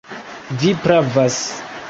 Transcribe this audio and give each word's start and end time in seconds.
Vi 0.63 0.73
pravas. 0.87 1.39